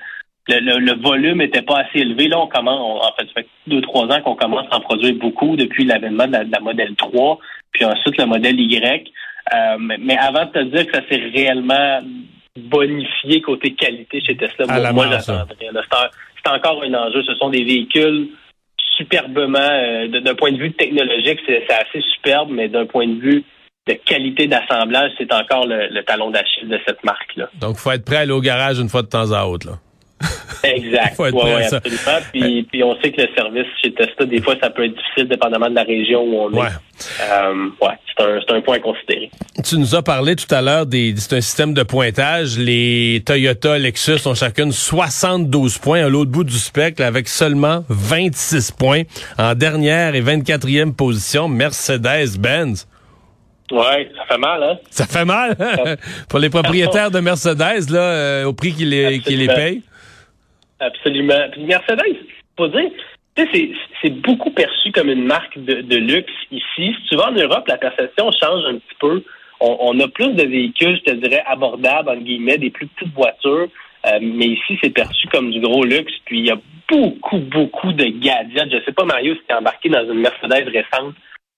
le, 0.49 0.79
le, 0.79 1.03
volume 1.03 1.39
n'était 1.39 1.63
pas 1.63 1.81
assez 1.81 2.01
élevé. 2.01 2.29
Là, 2.29 2.39
on 2.39 2.47
commence, 2.47 3.05
en 3.05 3.13
fait, 3.17 3.27
ça 3.29 3.43
fait 3.43 3.49
deux, 3.67 3.81
trois 3.81 4.05
ans 4.05 4.21
qu'on 4.23 4.35
commence 4.35 4.67
à 4.71 4.77
en 4.77 4.81
produire 4.81 5.15
beaucoup 5.15 5.57
depuis 5.57 5.85
l'avènement 5.85 6.27
de 6.27 6.33
la, 6.33 6.45
de 6.45 6.53
la 6.53 6.61
modèle 6.61 6.95
3, 6.97 7.39
puis 7.73 7.85
ensuite 7.85 8.19
le 8.19 8.27
modèle 8.27 8.61
Y. 8.61 9.11
Euh, 9.55 9.77
mais 9.79 10.17
avant 10.17 10.47
de 10.47 10.51
te 10.51 10.63
dire 10.65 10.87
que 10.87 10.93
ça 10.95 11.03
s'est 11.09 11.23
réellement 11.35 12.01
bonifié 12.57 13.41
côté 13.41 13.75
qualité 13.75 14.21
chez 14.21 14.37
Tesla, 14.37 14.67
À 14.69 14.93
moi, 14.93 15.09
j'attendrais. 15.11 15.71
là. 15.73 15.81
C'est 16.45 16.51
encore 16.51 16.83
un 16.83 16.95
enjeu. 16.95 17.23
Ce 17.25 17.35
sont 17.37 17.51
des 17.51 17.65
véhicules 17.65 18.29
superbement, 18.97 19.59
euh, 19.59 20.21
d'un 20.21 20.35
point 20.35 20.53
de 20.53 20.59
vue 20.59 20.73
technologique, 20.73 21.41
c'est 21.47 21.65
c'est 21.69 21.75
assez 21.75 22.01
superbe, 22.15 22.51
mais 22.53 22.69
d'un 22.69 22.87
point 22.87 23.09
de 23.09 23.21
vue 23.21 23.45
de 23.89 23.95
qualité 23.95 24.47
d'assemblage, 24.47 25.11
c'est 25.19 25.33
encore 25.33 25.67
le, 25.67 25.89
le 25.91 26.03
talon 26.05 26.31
d'Achille 26.31 26.69
de 26.69 26.79
cette 26.87 27.03
marque-là. 27.05 27.51
Donc, 27.61 27.77
faut 27.77 27.91
être 27.91 28.05
prêt 28.05 28.17
à 28.17 28.21
aller 28.21 28.33
au 28.33 28.41
garage 28.41 28.79
une 28.79 28.89
fois 28.89 29.03
de 29.03 29.09
temps 29.09 29.33
à 29.33 29.45
autre. 29.45 29.67
Là. 29.67 29.73
Exact. 30.63 31.15
Faut 31.17 31.27
être 31.27 31.35
Ouais, 31.35 31.41
prêt 31.43 31.53
à 31.53 31.57
ouais, 31.57 31.69
ça. 31.69 31.77
absolument. 31.77 32.03
Puis, 32.33 32.63
puis 32.71 32.83
on 32.83 32.99
sait 33.01 33.13
que 33.13 33.21
le 33.21 33.29
service 33.37 33.67
chez 33.83 33.93
Tesla, 33.93 34.25
des 34.27 34.41
fois, 34.41 34.55
ça 34.63 34.71
peut 34.71 34.85
être 34.85 34.95
difficile 34.97 35.29
dépendamment 35.29 35.69
de 35.69 35.75
la 35.75 35.83
région 35.83 36.23
où 36.23 36.37
on 36.39 36.51
Ouais. 36.53 36.69
est. 36.69 37.23
Euh, 37.31 37.69
ouais, 37.83 37.93
c'est 38.17 38.25
un, 38.25 38.41
c'est 38.47 38.55
un 38.55 38.61
point 38.63 38.77
à 38.77 38.79
considérer. 38.81 39.31
Tu 39.63 39.77
nous 39.77 39.95
as 39.95 40.03
parlé 40.03 40.37
tout 40.37 40.53
à 40.55 40.63
l'heure 40.63 40.87
des 40.87 41.13
c'est 41.17 41.37
un 41.37 41.41
système 41.41 41.75
de 41.75 41.83
pointage. 41.83 42.57
Les 42.59 43.23
Toyota, 43.27 43.77
Lexus 43.79 44.27
ont 44.27 44.35
chacune 44.35 44.73
72 44.73 45.79
points 45.79 46.05
à 46.05 46.09
l'autre 46.09 46.31
bout 46.31 46.45
du 46.45 46.57
spectre 46.59 47.03
avec 47.03 47.29
seulement 47.29 47.85
26 47.89 48.71
points. 48.73 49.03
En 49.39 49.55
dernière 49.55 50.15
et 50.15 50.23
24e 50.23 50.95
position, 50.95 51.49
Mercedes-Benz. 51.49 52.87
Ouais, 53.73 54.11
ça 54.17 54.25
fait 54.29 54.39
mal, 54.39 54.63
hein? 54.63 54.79
Ça 54.91 55.07
fait 55.07 55.25
mal 55.25 55.57
hein? 55.59 55.97
pour 56.29 56.39
les 56.39 56.51
propriétaires 56.51 57.11
de 57.11 57.19
Mercedes 57.21 57.91
là, 57.91 57.99
euh, 57.99 58.45
au 58.45 58.53
prix 58.53 58.73
qu'ils 58.73 58.91
les, 58.91 59.19
les 59.19 59.47
payent. 59.49 59.83
Absolument. 60.81 61.49
Puis 61.53 61.63
Mercedes, 61.63 62.17
faut 62.57 62.69
dire, 62.69 62.91
tu 63.37 63.47
sais, 63.53 63.71
c'est- 64.03 64.11
beaucoup 64.11 64.51
perçu 64.51 64.93
comme 64.93 65.09
une 65.09 65.25
marque 65.25 65.57
de, 65.59 65.81
de 65.83 65.97
luxe 65.97 66.33
ici. 66.51 66.95
Vas 67.13 67.29
en 67.31 67.33
Europe, 67.33 67.67
la 67.69 67.79
perception 67.79 68.31
change 68.33 68.65
un 68.67 68.75
petit 68.79 68.97
peu. 69.01 69.23
On, 69.61 69.77
on 69.81 70.01
a 70.01 70.09
plus 70.09 70.33
de 70.35 70.43
véhicules, 70.45 70.97
je 70.99 71.13
te 71.13 71.17
dirais, 71.17 71.43
abordables, 71.47 72.11
entre 72.11 72.23
guillemets, 72.23 72.59
des 72.59 72.71
plus 72.71 72.87
petites 72.89 73.15
voitures. 73.15 73.69
Euh, 74.07 74.19
mais 74.21 74.47
ici, 74.47 74.79
c'est 74.83 74.91
perçu 74.91 75.27
comme 75.29 75.51
du 75.51 75.61
gros 75.61 75.85
luxe. 75.85 76.13
Puis 76.27 76.41
il 76.41 76.47
y 76.47 76.51
a 76.51 76.59
beaucoup, 76.89 77.39
beaucoup 77.39 77.93
de 77.93 78.05
gadgets. 78.05 78.71
Je 78.71 78.85
sais 78.85 78.93
pas, 78.93 79.05
Mario, 79.05 79.35
si 79.35 79.41
tu 79.49 79.55
embarqué 79.55 79.89
dans 79.89 80.05
une 80.05 80.21
Mercedes 80.21 80.69
récente 80.69 81.15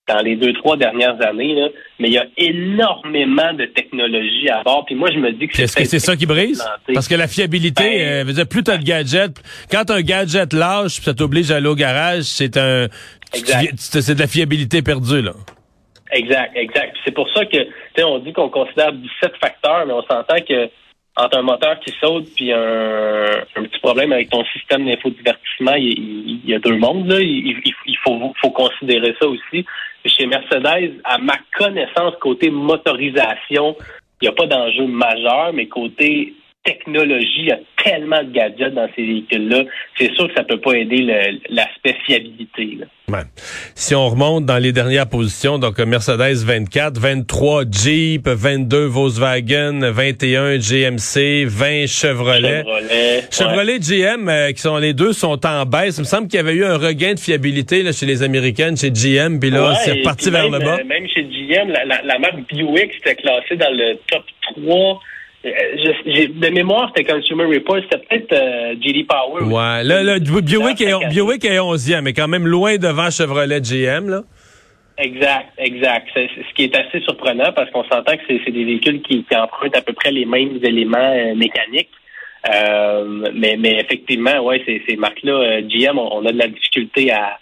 dans 0.09 0.21
les 0.21 0.37
deux, 0.37 0.53
trois 0.53 0.77
dernières 0.77 1.21
années, 1.27 1.55
là, 1.55 1.69
mais 1.99 2.09
il 2.09 2.15
y 2.15 2.19
a 2.19 2.27
énormément 2.37 3.53
de 3.55 3.65
technologie 3.67 4.49
à 4.49 4.63
bord. 4.63 4.85
Puis 4.87 4.95
moi, 4.95 5.11
je 5.13 5.19
me 5.19 5.33
dis 5.33 5.49
que 5.49 5.55
Puis 5.55 5.63
Est-ce 5.65 5.77
que 5.77 5.85
c'est 5.85 5.99
ça 5.99 6.15
qui 6.17 6.27
brise? 6.27 6.65
Parce 6.95 7.09
que 7.09 7.17
la 7.17 7.27
fiabilité, 7.27 7.83
Ben, 7.83 8.09
euh, 8.09 8.25
veut 8.25 8.33
dire, 8.33 8.47
plus 8.47 8.63
t'as 8.63 8.77
de 8.77 8.85
gadgets, 8.85 9.43
quand 9.71 9.91
un 9.91 10.03
gadget 10.03 10.53
lâche, 10.53 10.97
puis 10.97 11.05
ça 11.05 11.15
t'oblige 11.15 11.51
à 11.51 11.57
aller 11.57 11.69
au 11.69 11.75
garage, 11.75 12.23
c'est 12.23 12.57
un, 12.57 12.87
c'est 13.33 14.01
c'est 14.01 14.15
de 14.15 14.21
la 14.21 14.29
fiabilité 14.29 14.83
perdue 14.83 15.23
là. 15.23 15.33
Exact, 16.13 16.53
exact. 16.55 16.97
C'est 17.05 17.13
pour 17.13 17.29
ça 17.35 17.45
que, 17.45 17.57
tu 17.57 17.73
sais, 17.97 18.05
on 18.05 18.21
dit 18.21 18.33
qu'on 18.33 18.49
considère 18.49 18.93
17 18.93 19.33
facteurs, 19.41 19.87
mais 19.87 19.93
on 19.93 20.03
s'entend 20.03 20.41
que 20.49 20.71
entre 21.17 21.39
un 21.39 21.43
moteur 21.43 21.81
qui 21.81 21.93
saute 22.01 22.27
puis 22.37 22.53
un, 22.53 23.31
un 23.57 23.63
petit 23.63 23.79
problème 23.81 24.13
avec 24.13 24.29
ton 24.31 24.45
système 24.47 24.85
d'infodivertissement, 24.85 25.75
il, 25.75 25.93
il- 25.99 26.41
y 26.51 26.55
a 26.55 26.59
deux 26.59 26.77
mondes. 26.77 27.09
Là. 27.09 27.19
Il, 27.21 27.61
il- 27.65 27.97
faut, 28.05 28.33
faut 28.41 28.51
considérer 28.51 29.15
ça 29.21 29.27
aussi. 29.27 29.65
Chez 30.05 30.27
Mercedes, 30.27 31.01
à 31.05 31.19
ma 31.19 31.37
connaissance, 31.59 32.15
côté 32.21 32.51
motorisation, 32.51 33.77
il 34.21 34.25
n'y 34.25 34.29
a 34.29 34.33
pas 34.33 34.47
d'enjeu 34.47 34.87
majeur, 34.87 35.53
mais 35.53 35.67
côté 35.67 36.35
technologie, 36.67 37.27
il 37.39 37.47
y 37.47 37.53
a 37.53 37.59
tellement 37.83 38.23
de 38.23 38.33
gadgets 38.33 38.75
dans 38.75 38.89
ces 38.95 39.03
véhicules-là. 39.07 39.63
C'est 39.99 40.13
sûr 40.15 40.27
que 40.29 40.35
ça 40.35 40.43
peut 40.45 40.61
pas 40.61 40.73
aider 40.75 41.07
l'aspect 41.49 41.97
fiabilité. 42.05 42.79
là. 42.81 42.87
Ouais. 43.09 43.25
Si 43.77 43.95
on 43.95 44.09
remonte 44.09 44.45
dans 44.47 44.59
les 44.59 44.73
dernières 44.73 45.09
positions, 45.09 45.59
donc 45.61 45.79
euh, 45.79 45.87
Mercedes 45.87 46.45
24, 46.45 46.99
23 46.99 47.63
Jeep, 47.71 48.27
22 48.29 48.85
Volkswagen, 48.87 49.79
21 49.93 50.59
GMC, 50.59 51.45
20 51.47 51.87
Chevrolet. 51.87 52.63
Chevrolet. 52.65 52.65
ouais. 52.91 53.23
Chevrolet 53.31 53.79
GM, 53.79 54.29
euh, 54.29 54.51
qui 54.53 54.61
sont 54.61 54.77
les 54.79 54.93
deux 54.93 55.13
sont 55.13 55.47
en 55.47 55.65
baisse. 55.65 55.99
Il 55.99 56.01
me 56.01 56.05
semble 56.07 56.27
qu'il 56.29 56.39
y 56.39 56.41
avait 56.41 56.55
eu 56.55 56.65
un 56.65 56.79
regain 56.79 57.15
de 57.15 57.21
fiabilité 57.21 57.85
là, 57.85 57.93
chez 57.93 58.07
les 58.07 58.25
Américaines, 58.25 58.77
chez 58.77 58.91
GM, 58.91 59.39
puis 59.39 59.51
là, 59.51 59.69
Ouais, 59.71 59.77
c'est 59.85 59.93
reparti 59.93 60.31
vers 60.31 60.51
même, 60.51 60.61
le 60.61 60.67
bas. 60.67 60.79
euh, 60.81 60.85
Même 60.85 61.07
chez 61.09 61.23
GM, 61.23 61.69
la, 61.71 61.85
la, 61.85 62.03
la 62.03 62.19
marque 62.19 62.41
Buick 62.53 62.97
était 62.97 63.15
classée 63.15 63.55
dans 63.57 63.71
le 63.73 63.95
top 64.11 64.25
3. 64.57 65.01
Euh, 65.45 65.51
je- 66.07 66.27
de 66.33 66.49
mémoire, 66.49 66.91
c'était 66.97 67.13
Consumer 67.13 67.45
Report, 67.45 67.79
c'était 67.83 67.99
peut-être 67.99 68.33
euh, 68.33 68.75
JD 68.81 69.07
Power. 69.07 69.45
Ouais, 69.45 69.85
là, 69.85 70.03
là, 70.03 70.19
Buick 70.19 70.81
est, 70.81 71.09
Buick 71.11 71.45
est 71.45 71.59
11e, 71.61 72.01
mais 72.03 72.13
quand 72.13 72.27
même 72.29 72.47
loin 72.47 72.77
devant 72.79 73.11
Chevrolet 73.11 73.61
GM, 73.61 74.09
là. 74.09 74.23
Exact, 74.99 75.53
exact. 75.59 76.09
C'est 76.15 76.29
c'est 76.35 76.43
ce 76.49 76.55
qui 76.55 76.65
est 76.65 76.75
assez 76.75 77.01
surprenant 77.03 77.53
parce 77.55 77.71
qu'on 77.71 77.85
s'entend 77.85 78.17
que 78.17 78.23
c'est 78.27 78.41
c'est 78.47 78.51
des 78.51 78.65
véhicules 78.65 79.03
qui, 79.03 79.25
qui 79.25 79.37
empruntent 79.37 79.77
à 79.77 79.83
peu 79.83 79.93
près 79.93 80.11
les 80.11 80.25
mêmes 80.25 80.59
éléments 80.63 80.97
euh, 81.15 81.35
mécaniques. 81.35 81.91
Euh, 82.55 83.29
mais, 83.35 83.57
mais 83.59 83.79
effectivement, 83.81 84.39
ouais, 84.41 84.63
ces, 84.65 84.83
ces 84.89 84.97
marques-là, 84.97 85.33
euh, 85.33 85.61
GM, 85.69 85.99
on, 85.99 86.09
on 86.23 86.25
a 86.27 86.33
de 86.33 86.39
la 86.39 86.49
difficulté 86.49 87.11
à, 87.13 87.39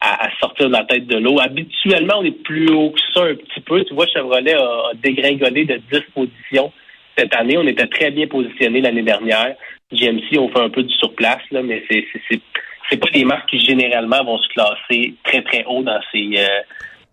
à, 0.00 0.28
sortir 0.38 0.66
de 0.68 0.72
la 0.72 0.84
tête 0.84 1.06
de 1.06 1.16
l'eau. 1.16 1.40
Habituellement, 1.40 2.14
on 2.18 2.24
est 2.24 2.42
plus 2.42 2.68
haut 2.70 2.90
que 2.90 3.00
ça 3.14 3.22
un 3.24 3.34
petit 3.36 3.60
peu. 3.60 3.82
Tu 3.84 3.94
vois, 3.94 4.06
Chevrolet 4.06 4.54
a, 4.54 4.60
a 4.60 4.92
dégringolé 5.02 5.64
de 5.64 5.80
10 5.90 6.00
positions 6.14 6.72
cette 7.18 7.34
année. 7.34 7.58
On 7.58 7.66
était 7.66 7.86
très 7.86 8.10
bien 8.10 8.26
positionné 8.26 8.80
l'année 8.80 9.02
dernière. 9.02 9.54
GMC, 9.92 10.38
on 10.38 10.48
fait 10.48 10.60
un 10.60 10.70
peu 10.70 10.82
du 10.82 10.94
surplace, 10.94 11.42
là, 11.50 11.62
mais 11.62 11.82
c'est 11.90 12.04
c'est- 12.28 12.96
pas 13.00 13.10
des 13.10 13.24
marques 13.24 13.48
qui 13.50 13.58
généralement 13.58 14.24
vont 14.24 14.38
se 14.38 14.48
classer 14.48 15.14
très 15.24 15.42
très 15.42 15.64
haut 15.66 15.82
dans 15.82 16.00
ces 16.12 16.30
euh, 16.38 16.46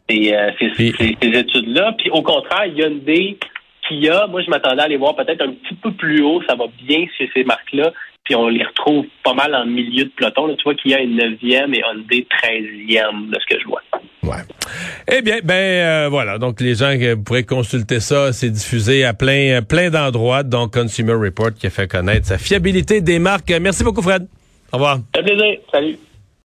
ces, 0.10 0.34
euh, 0.34 0.52
ces- 0.60 0.70
Puis- 0.70 0.94
ces- 0.98 1.18
ces 1.22 1.40
études-là. 1.40 1.94
Puis 1.98 2.10
au 2.12 2.22
contraire, 2.22 2.66
Hyundai, 2.68 3.38
Kia, 3.88 4.27
moi 4.27 4.42
je 4.42 4.50
m'attendais 4.50 4.84
à 4.84 4.88
les 4.88 4.98
voir 4.98 5.15
peut-être 5.15 5.42
un 5.42 5.51
petit 5.51 5.75
peu 5.75 5.92
plus 5.92 6.22
haut. 6.22 6.42
Ça 6.48 6.56
va 6.56 6.65
bien 6.84 7.06
chez 7.18 7.30
ces 7.34 7.44
marques-là. 7.44 7.92
Puis 8.24 8.36
on 8.36 8.48
les 8.48 8.63
retrouve 8.63 9.06
pas 9.24 9.34
mal 9.34 9.54
en 9.54 9.65
milieu 9.65 10.06
de 10.06 10.10
peloton. 10.10 10.48
Là, 10.48 10.56
tu 10.58 10.63
vois 10.63 10.74
Kia 10.74 11.00
est 11.00 11.06
9e 11.06 11.75
et 11.75 11.82
Hyundai 11.82 12.27
13e 12.44 13.30
de 13.30 13.39
ce 13.39 13.56
que 13.56 13.62
je 13.62 13.68
vois. 13.68 13.82
Ouais. 14.24 14.42
Eh 15.12 15.22
bien, 15.22 15.38
ben 15.44 15.54
euh, 15.54 16.08
voilà. 16.10 16.39
Donc 16.39 16.60
les 16.60 16.74
gens 16.74 16.92
euh, 17.00 17.15
pourraient 17.15 17.44
consulter 17.44 18.00
ça. 18.00 18.34
C'est 18.34 18.50
diffusé 18.50 19.06
à 19.06 19.13
plein, 19.13 19.62
plein 19.62 19.92
d'endroits. 19.92 20.42
Donc 20.42 20.74
Consumer 20.74 21.13
Report 21.13 21.54
qui 21.54 21.68
a 21.68 21.70
fait 21.70 21.88
connaître 21.88 22.25
sa 22.25 22.39
fiabilité 22.39 23.01
des 23.01 23.20
marques. 23.20 23.51
Merci 23.62 23.84
beaucoup, 23.84 24.01
Fred. 24.01 24.27
Au 24.74 24.77
revoir. 24.77 24.98
Ça 25.13 25.22
plaisir. 25.22 25.60
Salut. 25.72 25.98